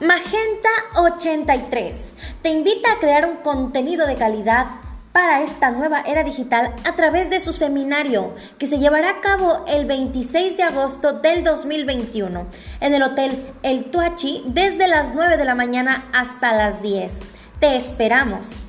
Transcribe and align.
Magenta 0.00 0.68
83 0.94 2.12
te 2.42 2.50
invita 2.50 2.92
a 2.92 3.00
crear 3.00 3.28
un 3.28 3.38
contenido 3.38 4.06
de 4.06 4.14
calidad 4.14 4.68
para 5.10 5.42
esta 5.42 5.72
nueva 5.72 6.02
era 6.02 6.22
digital 6.22 6.72
a 6.84 6.94
través 6.94 7.30
de 7.30 7.40
su 7.40 7.52
seminario 7.52 8.32
que 8.58 8.68
se 8.68 8.78
llevará 8.78 9.10
a 9.10 9.20
cabo 9.20 9.64
el 9.66 9.86
26 9.86 10.56
de 10.56 10.62
agosto 10.62 11.14
del 11.14 11.42
2021 11.42 12.46
en 12.80 12.94
el 12.94 13.02
Hotel 13.02 13.52
El 13.64 13.86
Tuachi 13.86 14.44
desde 14.46 14.86
las 14.86 15.14
9 15.16 15.36
de 15.36 15.44
la 15.44 15.56
mañana 15.56 16.04
hasta 16.12 16.52
las 16.52 16.80
10. 16.80 17.18
Te 17.58 17.74
esperamos. 17.74 18.67